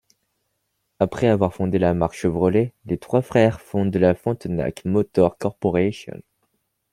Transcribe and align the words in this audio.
Après 0.97 1.27
avoir 1.27 1.53
fondé 1.53 1.77
la 1.77 1.93
marque 1.93 2.15
Chevrolet, 2.15 2.73
les 2.85 2.97
trois 2.97 3.21
frères 3.21 3.61
fondent 3.61 3.95
la 3.95 4.15
Frontenac 4.15 4.83
Motor 4.83 5.37
Corporation. 5.37 6.19